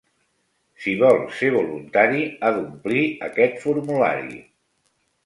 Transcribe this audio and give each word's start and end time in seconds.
Si 0.85 0.93
vol 1.01 1.19
ser 1.39 1.49
voluntari, 1.55 2.23
ha 2.47 2.51
d'omplir 2.55 3.03
aquest 3.29 3.61
formulari. 3.67 4.41